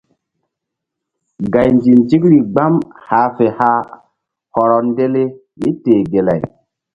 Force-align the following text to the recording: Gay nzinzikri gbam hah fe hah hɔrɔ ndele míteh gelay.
Gay 1.51 1.69
nzinzikri 1.75 2.37
gbam 2.51 2.73
hah 3.07 3.27
fe 3.35 3.45
hah 3.57 3.79
hɔrɔ 4.53 4.77
ndele 4.89 5.23
míteh 5.61 6.01
gelay. 6.11 6.41